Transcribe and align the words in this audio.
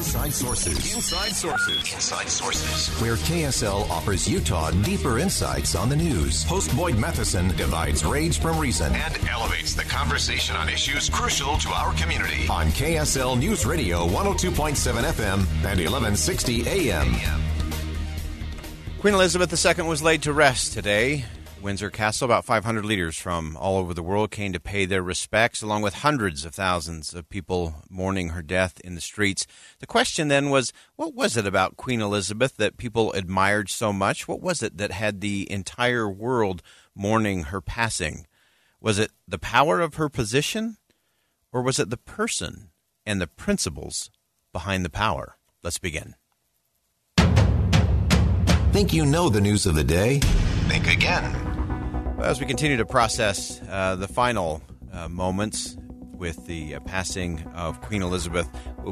Inside 0.00 0.32
Sources. 0.32 0.94
Inside 0.94 1.32
Sources. 1.36 1.92
Inside 1.92 2.28
Sources. 2.30 2.88
Where 3.02 3.16
KSL 3.16 3.86
offers 3.90 4.26
Utah 4.26 4.70
deeper 4.70 5.18
insights 5.18 5.74
on 5.74 5.90
the 5.90 5.96
news. 5.96 6.42
Host 6.44 6.74
Boyd 6.74 6.96
Matheson 6.96 7.48
divides 7.48 8.02
rage 8.02 8.40
from 8.40 8.58
reason 8.58 8.94
and 8.94 9.28
elevates 9.28 9.74
the 9.74 9.82
conversation 9.82 10.56
on 10.56 10.70
issues 10.70 11.10
crucial 11.10 11.58
to 11.58 11.68
our 11.68 11.92
community. 11.96 12.48
On 12.48 12.68
KSL 12.68 13.38
News 13.38 13.66
Radio 13.66 14.08
102.7 14.08 15.04
FM 15.04 15.38
and 15.66 15.78
1160 15.78 16.66
AM. 16.66 17.14
Queen 19.00 19.12
Elizabeth 19.12 19.52
II 19.52 19.84
was 19.84 20.02
laid 20.02 20.22
to 20.22 20.32
rest 20.32 20.72
today. 20.72 21.26
Windsor 21.62 21.90
Castle, 21.90 22.24
about 22.24 22.46
500 22.46 22.84
leaders 22.84 23.18
from 23.18 23.56
all 23.56 23.76
over 23.76 23.92
the 23.92 24.02
world 24.02 24.30
came 24.30 24.52
to 24.52 24.60
pay 24.60 24.86
their 24.86 25.02
respects, 25.02 25.60
along 25.60 25.82
with 25.82 25.94
hundreds 25.94 26.44
of 26.46 26.54
thousands 26.54 27.12
of 27.12 27.28
people 27.28 27.82
mourning 27.90 28.30
her 28.30 28.40
death 28.40 28.80
in 28.80 28.94
the 28.94 29.00
streets. 29.00 29.46
The 29.78 29.86
question 29.86 30.28
then 30.28 30.48
was 30.48 30.72
what 30.96 31.14
was 31.14 31.36
it 31.36 31.46
about 31.46 31.76
Queen 31.76 32.00
Elizabeth 32.00 32.56
that 32.56 32.78
people 32.78 33.12
admired 33.12 33.68
so 33.68 33.92
much? 33.92 34.26
What 34.26 34.40
was 34.40 34.62
it 34.62 34.78
that 34.78 34.90
had 34.90 35.20
the 35.20 35.50
entire 35.52 36.08
world 36.08 36.62
mourning 36.94 37.44
her 37.44 37.60
passing? 37.60 38.26
Was 38.80 38.98
it 38.98 39.10
the 39.28 39.38
power 39.38 39.80
of 39.80 39.94
her 39.94 40.08
position, 40.08 40.78
or 41.52 41.60
was 41.60 41.78
it 41.78 41.90
the 41.90 41.98
person 41.98 42.70
and 43.04 43.20
the 43.20 43.26
principles 43.26 44.10
behind 44.52 44.84
the 44.84 44.90
power? 44.90 45.36
Let's 45.62 45.78
begin. 45.78 46.14
Think 48.72 48.94
you 48.94 49.04
know 49.04 49.28
the 49.28 49.40
news 49.40 49.66
of 49.66 49.74
the 49.74 49.84
day? 49.84 50.20
Think 50.68 50.86
again. 50.86 51.49
As 52.22 52.38
we 52.38 52.44
continue 52.44 52.76
to 52.76 52.84
process 52.84 53.60
uh, 53.70 53.96
the 53.96 54.06
final 54.06 54.62
uh, 54.92 55.08
moments 55.08 55.76
with 56.12 56.46
the 56.46 56.74
uh, 56.74 56.80
passing 56.80 57.42
of 57.54 57.80
Queen 57.80 58.02
Elizabeth, 58.02 58.48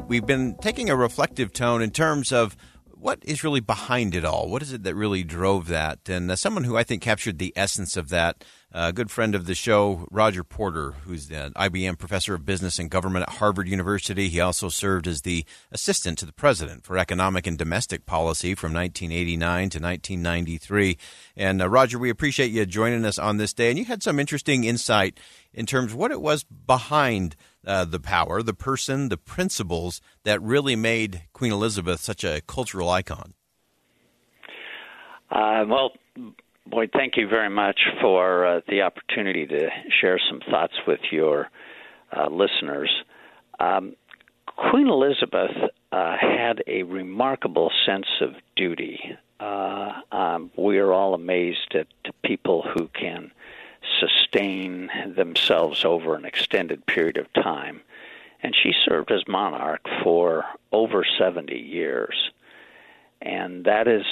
we've 0.07 0.25
been 0.25 0.55
taking 0.61 0.89
a 0.89 0.95
reflective 0.95 1.53
tone 1.53 1.83
in 1.83 1.91
terms 1.91 2.31
of 2.31 2.57
what 2.85 3.19
is 3.23 3.43
really 3.43 3.59
behind 3.59 4.15
it 4.15 4.25
all. 4.25 4.49
What 4.49 4.63
is 4.63 4.73
it 4.73 4.83
that 4.83 4.95
really 4.95 5.23
drove 5.23 5.67
that? 5.67 6.09
And 6.09 6.37
someone 6.37 6.63
who 6.63 6.75
I 6.75 6.83
think 6.83 7.03
captured 7.03 7.37
the 7.37 7.53
essence 7.55 7.95
of 7.95 8.09
that 8.09 8.43
a 8.71 8.93
good 8.93 9.09
friend 9.09 9.33
of 9.33 9.45
the 9.45 9.55
show, 9.55 10.07
Roger 10.11 10.43
Porter, 10.43 10.91
who's 11.03 11.27
the 11.27 11.51
IBM 11.55 11.97
professor 11.97 12.35
of 12.35 12.45
business 12.45 12.77
and 12.77 12.89
government 12.89 13.23
at 13.27 13.35
Harvard 13.35 13.67
University. 13.67 14.29
He 14.29 14.39
also 14.39 14.69
served 14.69 15.07
as 15.07 15.23
the 15.23 15.43
assistant 15.71 16.19
to 16.19 16.25
the 16.25 16.33
president 16.33 16.83
for 16.83 16.97
economic 16.97 17.47
and 17.47 17.57
domestic 17.57 18.05
policy 18.05 18.53
from 18.53 18.73
1989 18.73 19.69
to 19.71 19.79
1993. 19.79 20.97
And 21.35 21.61
uh, 21.61 21.69
Roger, 21.69 21.97
we 21.97 22.11
appreciate 22.11 22.51
you 22.51 22.65
joining 22.67 23.05
us 23.05 23.17
on 23.17 23.37
this 23.37 23.53
day. 23.53 23.69
And 23.69 23.79
you 23.79 23.85
had 23.85 24.03
some 24.03 24.19
interesting 24.19 24.63
insight 24.63 25.19
in 25.51 25.65
terms 25.65 25.93
of 25.93 25.97
what 25.97 26.11
it 26.11 26.21
was 26.21 26.43
behind 26.43 27.35
uh, 27.65 27.85
the 27.85 27.99
power, 27.99 28.43
the 28.43 28.53
person, 28.53 29.09
the 29.09 29.17
principles 29.17 29.99
that 30.23 30.41
really 30.43 30.75
made 30.75 31.23
Queen 31.33 31.51
Elizabeth 31.51 32.01
such 32.01 32.23
a 32.23 32.41
cultural 32.41 32.89
icon. 32.89 33.33
Uh, 35.31 35.65
well, 35.67 35.91
Boyd, 36.65 36.91
thank 36.93 37.17
you 37.17 37.27
very 37.27 37.49
much 37.49 37.79
for 38.01 38.45
uh, 38.45 38.61
the 38.67 38.81
opportunity 38.81 39.47
to 39.47 39.69
share 40.01 40.19
some 40.29 40.39
thoughts 40.51 40.73
with 40.85 40.99
your 41.11 41.49
uh, 42.15 42.29
listeners. 42.29 42.91
Um, 43.59 43.95
Queen 44.45 44.87
Elizabeth 44.87 45.51
uh, 45.91 46.17
had 46.19 46.63
a 46.67 46.83
remarkable 46.83 47.71
sense 47.85 48.07
of 48.21 48.33
duty. 48.55 48.99
Uh, 49.39 49.93
um, 50.11 50.51
we 50.57 50.77
are 50.79 50.91
all 50.91 51.13
amazed 51.13 51.73
at 51.75 51.87
people 52.23 52.63
who 52.75 52.87
can 52.89 53.31
sustain 53.99 54.89
themselves 55.15 55.85
over 55.85 56.15
an 56.15 56.25
extended 56.25 56.85
period 56.85 57.17
of 57.17 57.31
time. 57.33 57.81
And 58.43 58.55
she 58.55 58.73
served 58.85 59.11
as 59.11 59.21
monarch 59.27 59.85
for 60.03 60.45
over 60.71 61.05
70 61.17 61.55
years. 61.55 62.31
And 63.21 63.65
that 63.65 63.87
is 63.87 64.03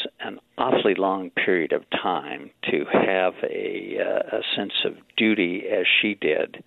awfully 0.58 0.96
long 0.96 1.30
period 1.30 1.72
of 1.72 1.84
time 1.90 2.50
to 2.64 2.86
have 2.92 3.34
a, 3.44 3.98
uh, 4.00 4.38
a 4.38 4.42
sense 4.56 4.74
of 4.86 4.94
duty 5.16 5.64
as 5.70 5.86
she 6.02 6.16
did 6.16 6.64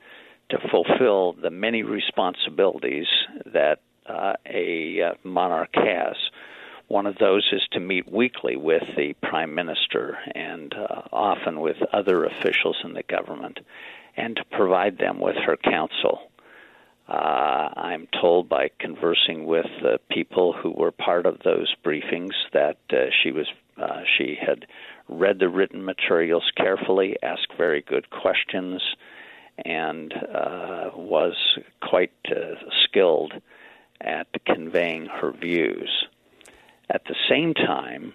to 0.50 0.58
fulfill 0.70 1.32
the 1.32 1.50
many 1.50 1.82
responsibilities 1.82 3.06
that 3.46 3.80
uh, 4.06 4.34
a 4.46 5.00
uh, 5.02 5.14
monarch 5.24 5.70
has. 5.74 6.16
One 6.88 7.06
of 7.06 7.18
those 7.18 7.48
is 7.52 7.62
to 7.72 7.80
meet 7.80 8.10
weekly 8.10 8.56
with 8.56 8.82
the 8.96 9.14
prime 9.22 9.54
minister 9.54 10.18
and 10.34 10.74
uh, 10.74 11.02
often 11.12 11.60
with 11.60 11.76
other 11.92 12.24
officials 12.24 12.76
in 12.84 12.94
the 12.94 13.04
government 13.04 13.60
and 14.16 14.34
to 14.36 14.44
provide 14.44 14.98
them 14.98 15.20
with 15.20 15.36
her 15.36 15.56
counsel. 15.56 16.30
Uh, 17.08 17.68
I'm 17.76 18.08
told 18.20 18.48
by 18.48 18.70
conversing 18.78 19.44
with 19.44 19.66
uh, 19.84 19.98
people 20.10 20.52
who 20.52 20.70
were 20.70 20.92
part 20.92 21.26
of 21.26 21.40
those 21.44 21.72
briefings 21.84 22.34
that 22.52 22.78
uh, 22.92 23.06
she 23.22 23.32
was 23.32 23.46
uh, 23.80 24.02
she 24.16 24.36
had 24.40 24.66
read 25.08 25.38
the 25.38 25.48
written 25.48 25.84
materials 25.84 26.44
carefully, 26.56 27.16
asked 27.22 27.52
very 27.56 27.82
good 27.82 28.10
questions, 28.10 28.82
and 29.64 30.12
uh, 30.12 30.90
was 30.94 31.34
quite 31.82 32.12
uh, 32.30 32.54
skilled 32.84 33.32
at 34.00 34.26
conveying 34.46 35.06
her 35.06 35.32
views. 35.32 36.06
At 36.88 37.04
the 37.04 37.16
same 37.28 37.54
time, 37.54 38.14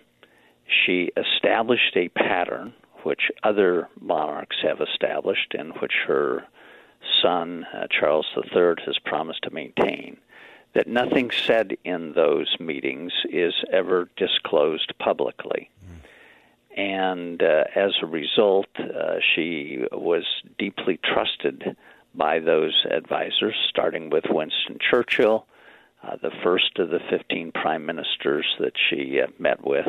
she 0.68 1.12
established 1.16 1.96
a 1.96 2.09
pattern 2.09 2.74
which 3.03 3.32
other 3.44 3.88
monarchs 4.02 4.58
have 4.64 4.82
established, 4.82 5.53
and 5.58 5.74
which 5.80 5.94
her 6.08 6.44
son, 7.22 7.66
uh, 7.74 7.86
Charles 7.92 8.26
III, 8.36 8.76
has 8.86 8.97
promised 9.06 9.44
to 9.44 9.52
maintain 9.52 10.18
that 10.75 10.88
nothing 10.88 11.31
said 11.31 11.78
in 11.84 12.13
those 12.13 12.56
meetings 12.59 13.12
is 13.31 13.53
ever 13.72 14.09
disclosed 14.18 14.94
publicly. 15.00 15.69
And 16.78 17.41
uh, 17.41 17.63
as 17.74 17.94
a 18.02 18.06
result, 18.06 18.68
uh, 18.78 19.16
she 19.34 19.85
was 19.94 20.25
deeply 20.59 21.00
trusted 21.02 21.78
by 22.14 22.40
those 22.40 22.85
advisors, 22.91 23.56
starting 23.69 24.09
with 24.09 24.25
Winston 24.30 24.78
Churchill, 24.80 25.47
uh, 26.03 26.18
the 26.22 26.31
first 26.44 26.78
of 26.78 26.90
the 26.90 27.00
15 27.09 27.53
prime 27.53 27.85
ministers 27.85 28.46
that 28.59 28.74
she 28.90 29.22
uh, 29.22 29.28
met 29.40 29.66
with 29.66 29.88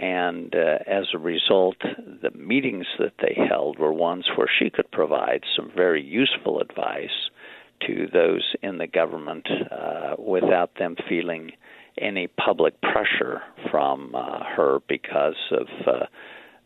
and 0.00 0.54
uh, 0.54 0.78
as 0.86 1.06
a 1.12 1.18
result, 1.18 1.76
the 1.80 2.30
meetings 2.30 2.86
that 3.00 3.14
they 3.20 3.36
held 3.48 3.78
were 3.78 3.92
ones 3.92 4.26
where 4.36 4.48
she 4.58 4.70
could 4.70 4.90
provide 4.92 5.42
some 5.56 5.72
very 5.74 6.02
useful 6.02 6.60
advice 6.60 7.30
to 7.86 8.06
those 8.12 8.54
in 8.62 8.78
the 8.78 8.86
government 8.86 9.46
uh, 9.70 10.14
without 10.18 10.70
them 10.78 10.96
feeling 11.08 11.52
any 12.00 12.28
public 12.28 12.80
pressure 12.80 13.42
from 13.70 14.14
uh, 14.14 14.44
her 14.56 14.78
because 14.88 15.36
of 15.50 15.66
uh, 15.86 16.06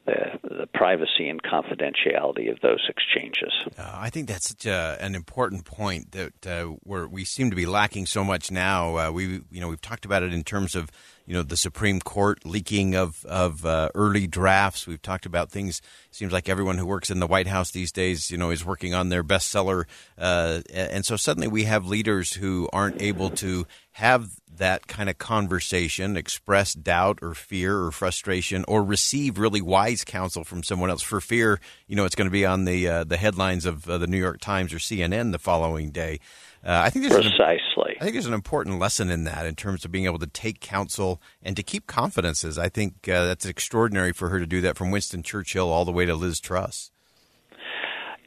the, 0.05 0.39
the 0.43 0.67
privacy 0.75 1.29
and 1.29 1.43
confidentiality 1.43 2.51
of 2.51 2.61
those 2.61 2.81
exchanges. 2.89 3.53
Uh, 3.79 3.91
I 3.95 4.11
think 4.11 4.29
that's 4.29 4.49
such 4.49 4.67
a, 4.67 4.99
an 5.01 5.15
important 5.15 5.65
point 5.65 6.13
that 6.13 6.47
uh, 6.47 6.73
we 6.85 7.25
seem 7.25 7.51
to 7.51 7.57
be 7.57 7.67
lacking 7.67 8.07
so 8.07 8.25
much 8.25 8.51
now. 8.51 8.97
Uh, 8.97 9.11
we 9.13 9.43
you 9.51 9.61
know 9.61 9.69
we've 9.69 9.81
talked 9.81 10.05
about 10.05 10.23
it 10.23 10.33
in 10.33 10.43
terms 10.43 10.75
of 10.75 10.91
you 11.27 11.35
know 11.35 11.43
the 11.43 11.57
Supreme 11.57 12.01
Court 12.01 12.45
leaking 12.45 12.95
of 12.95 13.25
of 13.25 13.65
uh, 13.65 13.91
early 13.95 14.27
drafts. 14.27 14.87
We've 14.87 15.03
talked 15.03 15.27
about 15.27 15.51
things. 15.51 15.81
Seems 16.11 16.33
like 16.33 16.49
everyone 16.49 16.79
who 16.79 16.87
works 16.87 17.11
in 17.11 17.21
the 17.21 17.27
White 17.27 17.47
House 17.47 17.71
these 17.71 17.93
days, 17.93 18.31
you 18.31 18.39
know, 18.39 18.51
is 18.51 18.65
working 18.65 18.95
on 18.95 19.09
their 19.09 19.25
bestseller, 19.25 19.85
uh, 20.19 20.61
and 20.73 21.05
so 21.05 21.17
suddenly 21.17 21.49
we 21.49 21.65
have 21.65 21.87
leaders 21.87 22.35
who 22.35 22.69
aren't 22.73 23.01
able 23.01 23.31
to 23.31 23.67
have 23.93 24.31
that 24.57 24.87
kind 24.87 25.09
of 25.09 25.19
conversation, 25.19 26.17
express 26.17 26.75
doubt 26.75 27.19
or 27.23 27.35
fear 27.35 27.79
or 27.79 27.91
frustration, 27.91 28.65
or 28.69 28.83
receive 28.83 29.39
really 29.39 29.61
wise 29.61 30.05
counsel 30.05 30.45
from 30.45 30.63
someone 30.63 30.91
else 30.91 31.03
for 31.03 31.21
fear, 31.21 31.61
you 31.87 31.97
know, 31.97 32.05
it's 32.05 32.15
going 32.15 32.27
to 32.27 32.33
be 32.33 32.47
on 32.47 32.65
the 32.65 32.89
uh, 32.89 33.05
the 33.05 33.17
headlines 33.17 33.67
of 33.67 33.89
uh, 33.89 33.99
the 33.99 34.07
New 34.07 34.19
York 34.19 34.41
Times 34.41 34.73
or 34.73 34.79
CNN 34.79 35.33
the 35.33 35.39
following 35.39 35.91
day. 35.91 36.21
Uh, 36.65 36.81
I 36.85 36.91
think 36.91 37.09
there's 37.09 37.27
precisely. 37.27 37.93
An, 37.93 37.97
I 38.01 38.05
think 38.05 38.13
there's 38.13 38.27
an 38.27 38.35
important 38.35 38.79
lesson 38.79 39.11
in 39.11 39.25
that 39.25 39.47
in 39.47 39.57
terms 39.57 39.85
of 39.85 39.91
being 39.91 40.05
able 40.05 40.21
to 40.21 40.29
take 40.29 40.61
counsel 40.61 41.21
and 41.43 41.57
to 41.57 41.63
keep 41.63 41.87
confidences. 41.87 42.57
I 42.57 42.69
think 42.69 43.09
uh, 43.09 43.25
that's 43.25 43.47
extraordinary 43.47 44.13
for 44.13 44.29
her 44.29 44.39
to 44.39 44.47
do 44.47 44.61
that 44.61 44.77
from 44.77 44.91
Winston 44.91 45.23
Churchill 45.23 45.71
all 45.71 45.85
the 45.85 45.93
way 45.93 46.07
to 46.07 46.15
Liz 46.15 46.39
Truss. 46.39 46.91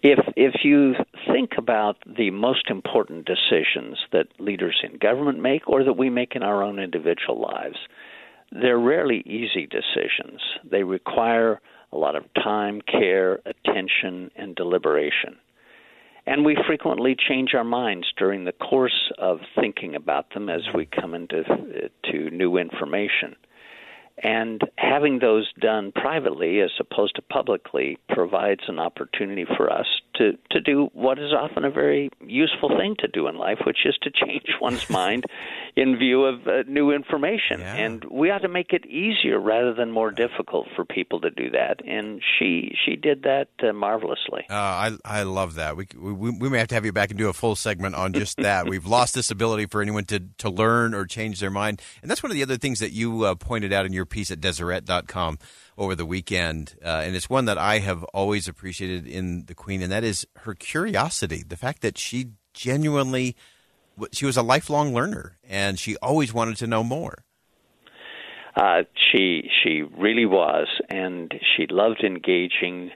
If 0.04 0.20
if 0.36 0.64
you 0.64 0.96
think 1.32 1.52
about 1.58 1.98
the 2.06 2.30
most 2.30 2.70
important 2.70 3.26
decisions 3.26 3.98
that 4.12 4.28
leaders 4.38 4.76
in 4.84 4.98
government 4.98 5.40
make 5.40 5.68
or 5.68 5.84
that 5.84 5.94
we 5.94 6.10
make 6.10 6.36
in 6.36 6.44
our 6.44 6.62
own 6.62 6.78
individual 6.78 7.40
lives, 7.42 7.78
they're 8.52 8.78
rarely 8.78 9.24
easy 9.26 9.66
decisions. 9.66 10.42
They 10.70 10.84
require 10.84 11.62
a 11.92 11.98
lot 11.98 12.16
of 12.16 12.26
time, 12.36 12.82
care, 12.82 13.40
attention, 13.46 14.30
and 14.36 14.56
deliberation. 14.56 15.38
And 16.28 16.44
we 16.44 16.58
frequently 16.68 17.16
change 17.16 17.54
our 17.54 17.64
minds 17.64 18.08
during 18.18 18.46
the 18.46 18.52
course 18.52 19.12
of 19.18 19.40
thinking 19.60 19.96
about 19.96 20.34
them 20.34 20.50
as 20.50 20.62
we 20.74 20.86
come 20.88 21.14
into 21.14 21.42
uh, 21.42 22.12
to 22.12 22.30
new 22.32 22.58
information. 22.58 23.36
And 24.24 24.62
having 24.78 25.20
those 25.20 25.52
done 25.60 25.92
privately 25.92 26.62
as 26.62 26.72
opposed 26.80 27.16
to 27.16 27.22
publicly 27.22 27.98
provides 28.10 28.62
an 28.68 28.80
opportunity 28.80 29.46
for 29.58 29.72
us 29.72 29.88
to, 30.18 30.38
to 30.52 30.62
do 30.62 30.90
what 30.94 31.20
is 31.20 31.32
often 31.34 31.66
a 31.66 31.70
very 31.70 32.10
useful 32.26 32.70
thing 32.70 32.96
to 33.00 33.08
do 33.08 33.28
in 33.28 33.38
life, 33.38 33.60
which 33.66 33.80
is 33.86 33.98
to 34.04 34.12
change 34.12 34.46
one's 34.62 34.90
mind 34.90 35.26
in 35.76 35.98
view 35.98 36.26
of 36.26 36.48
uh, 36.48 36.64
new 36.68 36.92
information. 36.92 37.60
Yeah. 37.60 37.76
And 37.76 38.04
we 38.06 38.32
ought 38.32 38.40
to 38.40 38.48
make 38.48 38.72
it 38.72 38.86
easier 38.86 39.40
rather 39.40 39.74
than 39.74 39.92
more 39.92 40.12
difficult 40.12 40.68
for 40.76 40.86
people 40.86 41.22
to 41.22 41.30
do 41.30 41.50
that. 41.52 41.86
And 41.86 42.22
she 42.38 42.76
she 42.86 42.96
did 42.96 43.24
that 43.24 43.50
uh, 43.62 43.74
marvelously. 43.74 44.46
Uh, 44.50 44.54
I 44.54 44.92
I 45.04 45.24
love 45.24 45.56
that. 45.56 45.76
We, 45.76 45.88
we 45.96 46.32
we 46.32 46.50
may 46.50 46.60
have 46.60 46.68
to 46.70 46.76
have 46.76 46.86
you 46.86 46.94
back 46.94 47.10
and 47.10 47.18
do 47.18 47.30
a 47.30 47.34
full 47.34 47.56
segment 47.56 47.96
on 47.96 48.14
just 48.14 48.38
that. 48.38 48.68
We've 48.70 48.86
lost 48.86 49.14
this 49.16 49.32
ability 49.32 49.68
for 49.68 49.82
anyone 49.82 50.06
to 50.06 50.20
to 50.38 50.50
learn 50.50 50.94
or 50.94 51.06
change 51.06 51.40
their 51.40 51.52
mind, 51.52 51.82
and 52.02 52.10
that's 52.10 52.24
one 52.24 52.32
of 52.32 52.36
the 52.36 52.44
other 52.44 52.58
things 52.58 52.80
that 52.80 52.92
you 52.92 53.24
uh, 53.24 53.36
pointed 53.36 53.74
out 53.74 53.86
in 53.86 53.94
your 53.94 54.06
piece 54.06 54.32
at 54.32 54.40
Deseret.com 54.42 55.38
over 55.78 55.96
the 55.96 56.06
weekend, 56.06 56.76
uh, 56.84 57.04
and 57.04 57.16
it's 57.16 57.30
one 57.30 57.46
that 57.46 57.58
I 57.58 57.80
have 57.80 58.04
always 58.06 58.48
appreciated 58.48 59.08
in 59.08 59.46
the 59.46 59.56
Queen, 59.56 59.82
and 59.82 59.92
that 59.92 60.04
is 60.04 60.26
her 60.38 60.54
curiosity. 60.54 61.44
The 61.48 61.58
fact 61.58 61.82
that 61.82 61.98
she 61.98 62.32
genuinely, 62.54 63.36
she 64.12 64.26
was 64.26 64.38
a 64.38 64.42
lifelong 64.42 64.94
learner, 64.94 65.38
and 65.48 65.78
she 65.78 65.98
always 65.98 66.34
wanted 66.34 66.58
to 66.58 66.68
know 66.68 66.84
more. 66.84 67.24
Uh, 68.56 68.84
she 69.12 69.50
she 69.64 69.82
really 69.82 70.26
was, 70.26 70.68
and 70.90 71.34
she 71.56 71.68
loved 71.68 72.06
engaging 72.06 72.92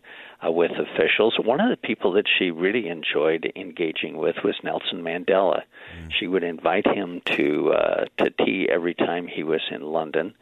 uh, 0.46 0.50
with 0.50 0.72
officials. 0.72 1.38
One 1.38 1.60
of 1.60 1.70
the 1.70 1.76
people 1.76 2.14
that 2.14 2.28
she 2.38 2.50
really 2.50 2.88
enjoyed 2.88 3.52
engaging 3.58 4.16
with 4.16 4.38
was 4.42 4.56
Nelson 4.64 5.04
Mandela. 5.04 5.64
Mm. 5.98 6.12
She 6.18 6.28
would 6.28 6.44
invite 6.44 6.88
him 6.88 7.22
to 7.26 7.74
uh, 7.74 8.06
to 8.20 8.30
tea 8.30 8.70
every 8.72 8.94
time 8.94 9.28
he 9.28 9.44
was 9.44 9.62
in 9.70 9.82
London 9.82 10.34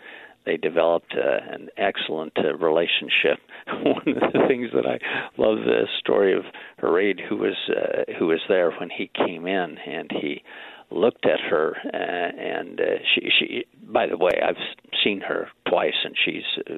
they 0.47 0.55
developed 0.57 1.13
uh, 1.13 1.53
an 1.53 1.67
excellent 1.77 2.31
uh, 2.37 2.55
relationship. 2.55 3.39
One 3.83 4.07
of 4.07 4.31
the 4.31 4.47
things 4.47 4.69
that 4.73 4.85
I 4.85 4.97
love 5.37 5.57
the 5.57 5.83
story 5.99 6.33
of 6.35 6.43
Harad, 6.81 7.19
who 7.27 7.35
was 7.35 7.55
uh, 7.69 8.13
who 8.17 8.27
was 8.27 8.39
there 8.47 8.71
when 8.71 8.89
he 8.89 9.11
came 9.13 9.45
in, 9.45 9.77
and 9.77 10.09
he 10.09 10.41
looked 10.89 11.25
at 11.25 11.41
her, 11.41 11.75
uh, 11.93 11.97
and 11.97 12.79
uh, 12.79 12.83
she, 13.13 13.29
she. 13.37 13.65
By 13.83 14.07
the 14.07 14.17
way, 14.17 14.31
I've 14.41 14.55
seen 15.03 15.19
her 15.21 15.49
twice, 15.67 16.05
and 16.05 16.15
she's 16.25 16.43
a 16.67 16.77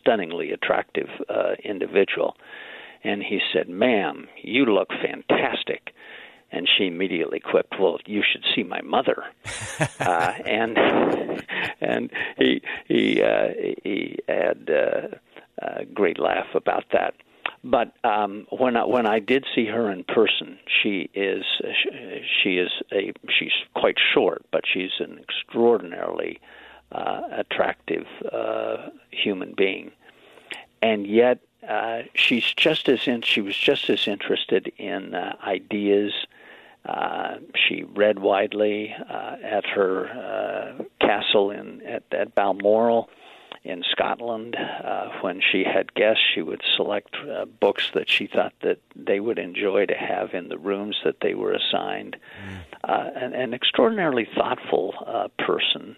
stunningly 0.00 0.52
attractive 0.52 1.08
uh, 1.28 1.54
individual. 1.64 2.36
And 3.02 3.22
he 3.22 3.40
said, 3.52 3.68
"Ma'am, 3.68 4.28
you 4.40 4.66
look 4.66 4.88
fantastic." 4.90 5.83
And 6.54 6.68
she 6.68 6.86
immediately 6.86 7.40
quipped, 7.40 7.74
"Well, 7.78 7.98
you 8.06 8.22
should 8.22 8.44
see 8.54 8.62
my 8.62 8.80
mother." 8.82 9.24
uh, 10.00 10.32
and 10.46 10.78
and 11.80 12.10
he 12.38 12.62
he 12.86 13.22
uh, 13.22 13.48
he 13.82 14.18
had 14.28 14.70
uh, 14.70 15.08
a 15.58 15.84
great 15.84 16.18
laugh 16.18 16.54
about 16.54 16.84
that. 16.92 17.14
But 17.64 17.92
um, 18.04 18.46
when 18.50 18.76
I, 18.76 18.84
when 18.84 19.06
I 19.06 19.18
did 19.18 19.46
see 19.54 19.66
her 19.66 19.90
in 19.90 20.04
person, 20.04 20.58
she 20.66 21.10
is 21.14 21.44
she 22.42 22.58
is 22.58 22.70
a 22.92 23.12
she's 23.28 23.52
quite 23.74 23.96
short, 24.12 24.44
but 24.52 24.62
she's 24.70 24.92
an 25.00 25.18
extraordinarily 25.18 26.40
uh, 26.92 27.22
attractive 27.32 28.06
uh, 28.30 28.90
human 29.10 29.54
being, 29.56 29.90
and 30.82 31.06
yet 31.06 31.40
uh, 31.68 32.02
she's 32.14 32.44
just 32.54 32.88
as 32.88 33.08
in, 33.08 33.22
she 33.22 33.40
was 33.40 33.56
just 33.56 33.88
as 33.88 34.06
interested 34.06 34.70
in 34.76 35.14
uh, 35.14 35.34
ideas 35.42 36.12
uh, 36.86 37.36
she 37.54 37.84
read 37.84 38.18
widely 38.18 38.94
uh, 39.08 39.36
at 39.42 39.64
her 39.66 40.08
uh, 40.08 40.82
castle 41.00 41.50
in 41.50 41.80
at, 41.82 42.02
at 42.12 42.34
Balmoral 42.34 43.08
in 43.64 43.82
Scotland. 43.90 44.54
Uh, 44.56 45.08
when 45.22 45.40
she 45.40 45.64
had 45.64 45.94
guests, 45.94 46.22
she 46.34 46.42
would 46.42 46.60
select 46.76 47.16
uh, 47.16 47.46
books 47.46 47.90
that 47.94 48.10
she 48.10 48.26
thought 48.26 48.52
that 48.62 48.78
they 48.94 49.20
would 49.20 49.38
enjoy 49.38 49.86
to 49.86 49.94
have 49.94 50.34
in 50.34 50.48
the 50.48 50.58
rooms 50.58 50.96
that 51.04 51.16
they 51.22 51.34
were 51.34 51.52
assigned. 51.52 52.16
Mm. 52.46 52.58
Uh, 52.84 53.10
an, 53.16 53.32
an 53.32 53.54
extraordinarily 53.54 54.28
thoughtful 54.36 54.94
uh, 55.06 55.28
person, 55.38 55.96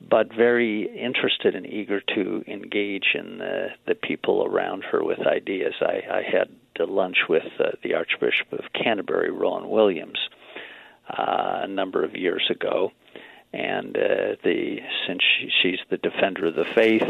but 0.00 0.34
very 0.34 0.82
interested 0.98 1.54
and 1.54 1.64
eager 1.66 2.00
to 2.00 2.42
engage 2.48 3.14
in 3.14 3.38
the, 3.38 3.68
the 3.86 3.94
people 3.94 4.44
around 4.44 4.82
her 4.82 5.04
with 5.04 5.20
ideas. 5.20 5.74
I, 5.80 6.02
I 6.10 6.22
had 6.22 6.48
lunch 6.80 7.18
with 7.28 7.46
uh, 7.58 7.70
the 7.82 7.94
Archbishop 7.94 8.52
of 8.52 8.72
Canterbury, 8.72 9.30
Rowan 9.30 9.68
Williams, 9.68 10.18
uh, 11.08 11.60
a 11.62 11.68
number 11.68 12.04
of 12.04 12.16
years 12.16 12.44
ago. 12.50 12.92
And 13.52 13.96
uh, 13.96 14.34
the 14.42 14.78
since 15.06 15.20
she, 15.22 15.48
she's 15.62 15.78
the 15.88 15.96
defender 15.96 16.46
of 16.46 16.56
the 16.56 16.64
faith 16.74 17.06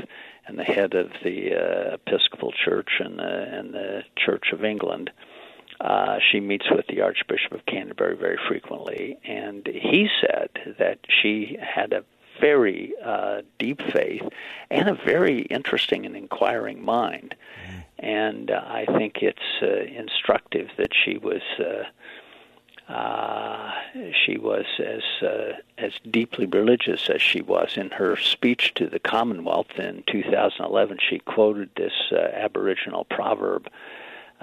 and 0.47 0.59
the 0.59 0.65
head 0.65 0.95
of 0.95 1.11
the 1.23 1.95
Episcopal 1.95 2.53
Church 2.53 2.91
and 3.01 3.19
the, 3.19 3.59
and 3.59 3.73
the 3.73 4.03
Church 4.17 4.53
of 4.53 4.63
England, 4.63 5.11
uh, 5.81 6.19
she 6.31 6.41
meets 6.41 6.67
with 6.71 6.87
the 6.87 7.01
Archbishop 7.01 7.53
of 7.53 7.67
Canterbury 7.67 8.17
very 8.17 8.39
frequently, 8.49 9.19
and 9.25 9.67
he 9.67 10.09
said 10.21 10.51
that 10.79 10.99
she 11.09 11.57
had 11.61 11.93
a 11.93 12.05
very 12.41 12.93
uh, 13.05 13.43
deep 13.59 13.81
faith 13.93 14.23
and 14.71 14.89
a 14.89 14.95
very 14.95 15.43
interesting 15.43 16.07
and 16.07 16.17
inquiring 16.17 16.85
mind. 16.85 17.35
And 17.99 18.51
uh, 18.51 18.63
I 18.67 18.87
think 18.87 19.23
it's 19.23 19.39
uh, 19.63 19.67
instructive 19.67 20.69
that 20.77 20.91
she 20.95 21.19
was. 21.19 21.43
Uh, 21.59 21.85
uh, 22.87 23.71
she 24.27 24.37
was 24.37 24.67
as 24.79 25.27
uh, 25.27 25.53
as 25.79 25.93
deeply 26.11 26.45
religious 26.45 27.09
as 27.09 27.23
she 27.23 27.41
was. 27.41 27.79
In 27.79 27.89
her 27.93 28.15
speech 28.15 28.75
to 28.75 28.89
the 28.89 28.99
Commonwealth 28.99 29.79
in 29.79 30.05
2011, 30.07 30.99
she 31.09 31.19
quoted 31.21 31.71
this 31.77 31.95
Aboriginal 32.13 33.05
proverb 33.05 33.71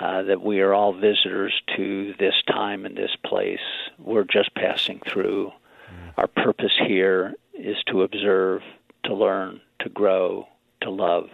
uh, 0.02 0.24
that 0.24 0.42
we 0.42 0.62
are 0.62 0.74
all 0.74 0.94
visitors 0.94 1.54
to 1.76 2.16
this 2.18 2.34
time 2.48 2.86
and 2.86 2.98
this 2.98 3.16
place. 3.24 3.60
We're 4.00 4.24
just 4.24 4.56
passing 4.56 5.02
through. 5.06 5.52
Our 6.18 6.28
purpose 6.28 6.72
here 6.88 7.36
is 7.62 7.78
to 7.88 8.02
observe, 8.02 8.62
to 9.06 9.14
learn, 9.14 9.62
to 9.80 9.90
grow, 9.90 10.48
to 10.82 10.90
love, 10.90 11.26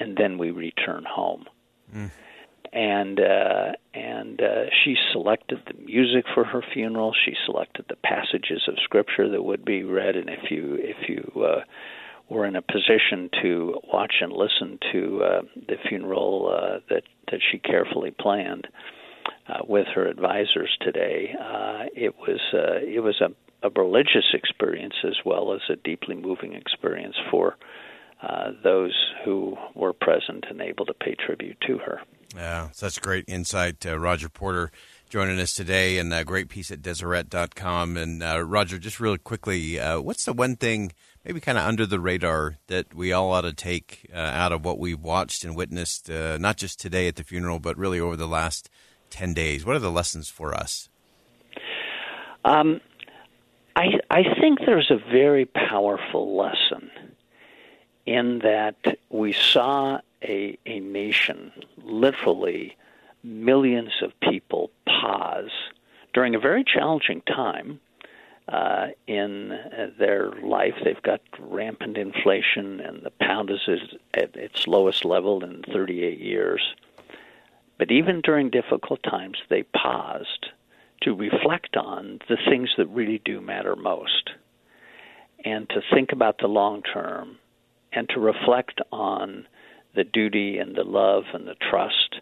and 0.00 0.16
then 0.16 0.38
we 0.38 0.50
return 0.50 1.04
home. 1.08 1.44
Mm. 1.94 2.10
And 2.72 3.20
uh, 3.20 3.72
and 3.94 4.40
uh, 4.40 4.64
she 4.84 4.96
selected 5.12 5.60
the 5.66 5.74
music 5.84 6.24
for 6.34 6.44
her 6.44 6.62
funeral. 6.74 7.14
She 7.24 7.34
selected 7.46 7.86
the 7.88 7.96
passages 7.96 8.62
of 8.68 8.74
scripture 8.84 9.30
that 9.30 9.42
would 9.42 9.64
be 9.64 9.82
read, 9.84 10.16
and 10.16 10.28
if 10.28 10.50
you 10.50 10.76
if 10.78 11.08
you 11.08 11.42
uh, 11.42 11.60
were 12.28 12.44
in 12.44 12.56
a 12.56 12.62
position 12.62 13.30
to 13.42 13.80
watch 13.92 14.14
and 14.20 14.32
listen 14.32 14.78
to 14.92 15.22
uh, 15.22 15.42
the 15.68 15.76
funeral 15.88 16.52
uh, 16.52 16.80
that 16.90 17.04
that 17.30 17.40
she 17.50 17.58
carefully 17.58 18.10
planned 18.10 18.66
uh, 19.48 19.60
with 19.66 19.86
her 19.94 20.06
advisors 20.06 20.76
today, 20.80 21.34
uh, 21.40 21.84
it 21.94 22.14
was 22.18 22.40
uh, 22.52 22.84
it 22.84 23.00
was 23.00 23.20
a 23.20 23.30
a 23.66 23.80
religious 23.80 24.32
experience 24.32 24.94
as 25.04 25.16
well 25.24 25.52
as 25.52 25.60
a 25.70 25.76
deeply 25.76 26.14
moving 26.14 26.54
experience 26.54 27.16
for 27.30 27.56
uh, 28.22 28.52
those 28.64 28.94
who 29.24 29.56
were 29.74 29.92
present 29.92 30.44
and 30.48 30.60
able 30.60 30.86
to 30.86 30.94
pay 30.94 31.14
tribute 31.14 31.58
to 31.66 31.78
her. 31.78 32.00
Yeah, 32.34 32.70
such 32.72 33.00
great 33.00 33.24
insight. 33.28 33.84
Uh, 33.84 33.98
Roger 33.98 34.28
Porter 34.28 34.70
joining 35.08 35.38
us 35.38 35.54
today 35.54 35.98
and 35.98 36.12
a 36.12 36.24
great 36.24 36.48
piece 36.48 36.70
at 36.70 36.82
Deseret.com. 36.82 37.96
And 37.96 38.22
uh, 38.22 38.42
Roger, 38.42 38.78
just 38.78 39.00
really 39.00 39.18
quickly, 39.18 39.78
uh, 39.78 40.00
what's 40.00 40.24
the 40.24 40.32
one 40.32 40.56
thing, 40.56 40.92
maybe 41.24 41.40
kind 41.40 41.58
of 41.58 41.64
under 41.64 41.86
the 41.86 42.00
radar, 42.00 42.56
that 42.66 42.94
we 42.94 43.12
all 43.12 43.30
ought 43.32 43.42
to 43.42 43.52
take 43.52 44.10
uh, 44.12 44.16
out 44.16 44.52
of 44.52 44.64
what 44.64 44.78
we've 44.78 45.00
watched 45.00 45.44
and 45.44 45.56
witnessed, 45.56 46.10
uh, 46.10 46.38
not 46.38 46.56
just 46.56 46.80
today 46.80 47.08
at 47.08 47.16
the 47.16 47.24
funeral, 47.24 47.60
but 47.60 47.76
really 47.76 48.00
over 48.00 48.16
the 48.16 48.26
last 48.26 48.70
10 49.10 49.34
days? 49.34 49.64
What 49.64 49.76
are 49.76 49.80
the 49.80 49.90
lessons 49.90 50.28
for 50.28 50.54
us? 50.54 50.88
Um, 52.44 52.80
I, 53.76 54.00
I 54.10 54.22
think 54.40 54.60
there's 54.60 54.90
a 54.90 54.96
very 54.96 55.44
powerful 55.44 56.34
lesson 56.34 56.90
in 58.06 58.38
that 58.38 58.76
we 59.10 59.34
saw 59.34 60.00
a, 60.22 60.58
a 60.64 60.80
nation, 60.80 61.52
literally 61.82 62.74
millions 63.22 63.92
of 64.00 64.18
people, 64.20 64.70
pause 64.86 65.50
during 66.14 66.34
a 66.34 66.38
very 66.38 66.64
challenging 66.64 67.20
time 67.26 67.78
uh, 68.48 68.86
in 69.06 69.48
their 69.98 70.30
life. 70.42 70.74
They've 70.82 71.02
got 71.02 71.20
rampant 71.38 71.98
inflation, 71.98 72.80
and 72.80 73.02
the 73.02 73.12
pound 73.20 73.50
is 73.50 73.60
at 74.14 74.34
its 74.36 74.66
lowest 74.66 75.04
level 75.04 75.44
in 75.44 75.62
38 75.70 76.18
years. 76.18 76.62
But 77.76 77.90
even 77.90 78.22
during 78.22 78.48
difficult 78.48 79.02
times, 79.02 79.36
they 79.50 79.64
paused 79.64 80.35
to 81.06 81.14
reflect 81.14 81.76
on 81.76 82.18
the 82.28 82.36
things 82.50 82.68
that 82.76 82.86
really 82.88 83.22
do 83.24 83.40
matter 83.40 83.76
most 83.76 84.30
and 85.44 85.68
to 85.68 85.80
think 85.94 86.10
about 86.10 86.38
the 86.38 86.48
long 86.48 86.82
term 86.82 87.36
and 87.92 88.08
to 88.08 88.18
reflect 88.18 88.80
on 88.90 89.46
the 89.94 90.02
duty 90.02 90.58
and 90.58 90.74
the 90.74 90.82
love 90.82 91.22
and 91.32 91.46
the 91.46 91.54
trust 91.70 92.16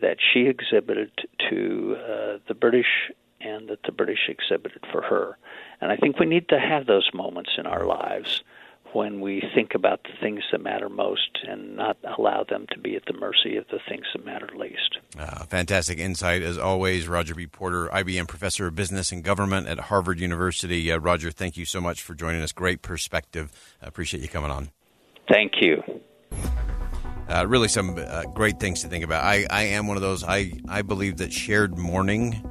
that 0.00 0.16
she 0.32 0.46
exhibited 0.46 1.10
to 1.50 1.96
uh, 1.98 2.38
the 2.46 2.54
British 2.54 3.10
and 3.40 3.68
that 3.68 3.82
the 3.82 3.92
British 3.92 4.28
exhibited 4.28 4.84
for 4.92 5.02
her. 5.02 5.36
And 5.80 5.90
I 5.90 5.96
think 5.96 6.20
we 6.20 6.26
need 6.26 6.48
to 6.50 6.60
have 6.60 6.86
those 6.86 7.10
moments 7.12 7.50
in 7.58 7.66
our 7.66 7.84
lives 7.84 8.44
when 8.92 9.20
we 9.20 9.42
think 9.54 9.74
about 9.74 10.02
the 10.02 10.10
things 10.20 10.42
that 10.52 10.60
matter 10.60 10.88
most 10.88 11.38
and 11.46 11.76
not 11.76 11.96
allow 12.18 12.44
them 12.48 12.66
to 12.72 12.78
be 12.78 12.96
at 12.96 13.02
the 13.06 13.12
mercy 13.12 13.56
of 13.56 13.66
the 13.70 13.78
things 13.88 14.04
that 14.14 14.24
matter 14.24 14.48
least. 14.56 14.98
Uh, 15.18 15.44
fantastic 15.44 15.98
insight, 15.98 16.42
as 16.42 16.58
always. 16.58 17.08
Roger 17.08 17.34
B. 17.34 17.46
Porter, 17.46 17.88
IBM 17.92 18.28
Professor 18.28 18.66
of 18.66 18.74
Business 18.74 19.12
and 19.12 19.22
Government 19.22 19.66
at 19.66 19.78
Harvard 19.78 20.20
University. 20.20 20.90
Uh, 20.90 20.98
Roger, 20.98 21.30
thank 21.30 21.56
you 21.56 21.64
so 21.64 21.80
much 21.80 22.02
for 22.02 22.14
joining 22.14 22.42
us. 22.42 22.52
Great 22.52 22.82
perspective. 22.82 23.52
I 23.82 23.86
appreciate 23.86 24.22
you 24.22 24.28
coming 24.28 24.50
on. 24.50 24.70
Thank 25.28 25.52
you. 25.60 25.82
Uh, 27.28 27.46
really, 27.46 27.68
some 27.68 27.96
uh, 27.96 28.24
great 28.34 28.58
things 28.58 28.82
to 28.82 28.88
think 28.88 29.04
about. 29.04 29.24
I, 29.24 29.46
I 29.50 29.62
am 29.62 29.86
one 29.86 29.96
of 29.96 30.02
those. 30.02 30.24
I, 30.24 30.52
I 30.68 30.82
believe 30.82 31.18
that 31.18 31.32
shared 31.32 31.78
mourning 31.78 32.44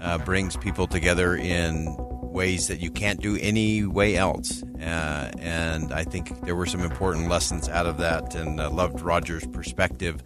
uh, 0.00 0.18
brings 0.18 0.56
people 0.56 0.86
together 0.86 1.36
in 1.36 1.94
ways 2.32 2.68
that 2.68 2.80
you 2.80 2.90
can't 2.90 3.20
do 3.20 3.36
any 3.38 3.84
way 3.84 4.16
else. 4.16 4.62
Uh, 4.80 5.30
and 5.38 5.92
I 5.92 6.04
think 6.04 6.44
there 6.44 6.56
were 6.56 6.66
some 6.66 6.80
important 6.80 7.28
lessons 7.28 7.68
out 7.68 7.86
of 7.86 7.98
that, 7.98 8.34
and 8.34 8.60
uh, 8.60 8.70
loved 8.70 9.00
Roger's 9.00 9.46
perspective 9.46 10.22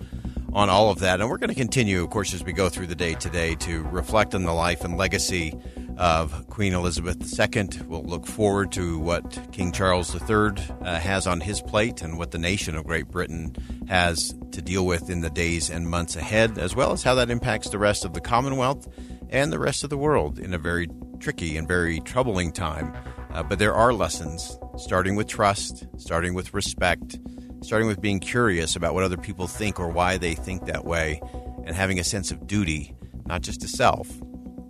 on 0.53 0.71
all 0.71 0.91
of 0.91 1.01
that. 1.01 1.21
And 1.21 1.29
we're 1.29 1.39
going 1.39 1.51
to 1.51 1.55
continue, 1.55 2.03
of 2.03 2.11
course, 2.11 2.33
as 2.33 2.43
we 2.43 2.53
go 2.53 2.69
through 2.69 2.87
the 2.87 2.95
day 2.95 3.15
today 3.15 3.55
to 3.57 3.83
reflect 3.85 4.35
on 4.35 4.45
the 4.45 4.53
life 4.53 4.85
and 4.85 4.97
legacy 4.97 5.55
of 5.99 6.47
Queen 6.49 6.73
Elizabeth 6.73 7.39
II. 7.39 7.69
We'll 7.87 8.05
look 8.05 8.27
forward 8.27 8.73
to 8.73 8.99
what 8.99 9.39
King 9.53 9.73
Charles 9.73 10.15
III 10.15 10.53
uh, 10.83 10.99
has 10.99 11.27
on 11.27 11.41
his 11.41 11.61
plate 11.61 12.03
and 12.03 12.19
what 12.19 12.31
the 12.31 12.39
nation 12.39 12.75
of 12.77 12.87
Great 12.87 13.09
Britain 13.09 13.55
has 13.89 14.35
to 14.53 14.61
deal 14.61 14.87
with 14.87 15.11
in 15.11 15.21
the 15.21 15.31
days 15.31 15.71
and 15.71 15.89
months 15.89 16.17
ahead, 16.17 16.59
as 16.59 16.75
well 16.75 16.93
as 16.93 17.03
how 17.03 17.15
that 17.15 17.31
impacts 17.31 17.71
the 17.71 17.79
rest 17.79 18.05
of 18.05 18.13
the 18.13 18.21
Commonwealth 18.21 18.89
and 19.31 19.53
the 19.53 19.59
rest 19.59 19.85
of 19.85 19.91
the 19.91 19.99
world 19.99 20.39
in 20.39 20.55
a 20.55 20.59
very 20.59 20.89
tricky 21.27 21.57
and 21.57 21.67
very 21.67 21.99
troubling 22.03 22.53
time. 22.53 22.95
Uh, 23.33 23.43
but 23.43 23.59
there 23.59 23.75
are 23.75 23.93
lessons, 23.93 24.57
starting 24.77 25.17
with 25.17 25.27
trust, 25.27 25.85
starting 25.97 26.35
with 26.35 26.55
respect, 26.55 27.19
starting 27.63 27.89
with 27.89 28.01
being 28.01 28.21
curious 28.21 28.77
about 28.77 28.95
what 28.95 29.03
other 29.03 29.17
people 29.17 29.49
think 29.49 29.81
or 29.81 29.89
why 29.89 30.17
they 30.17 30.35
think 30.35 30.67
that 30.67 30.85
way, 30.85 31.21
and 31.65 31.75
having 31.75 31.99
a 31.99 32.05
sense 32.05 32.31
of 32.31 32.47
duty, 32.47 32.95
not 33.27 33.41
just 33.41 33.61
to 33.61 33.67
self, 33.67 34.09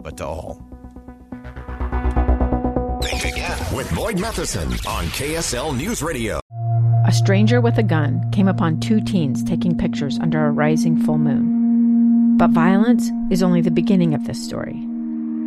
but 0.00 0.16
to 0.16 0.24
all. 0.24 0.66
Think 3.02 3.34
again 3.34 3.76
with 3.76 3.94
Boyd 3.94 4.18
Matheson 4.18 4.72
on 4.88 5.04
KSL 5.12 5.76
News 5.76 6.00
Radio. 6.00 6.40
A 7.06 7.12
stranger 7.12 7.60
with 7.60 7.76
a 7.76 7.82
gun 7.82 8.30
came 8.30 8.48
upon 8.48 8.80
two 8.80 9.02
teens 9.02 9.44
taking 9.44 9.76
pictures 9.76 10.18
under 10.20 10.46
a 10.46 10.50
rising 10.50 10.96
full 11.04 11.18
moon. 11.18 12.38
But 12.38 12.48
violence 12.48 13.10
is 13.30 13.42
only 13.42 13.60
the 13.60 13.70
beginning 13.70 14.14
of 14.14 14.24
this 14.24 14.42
story. 14.42 14.86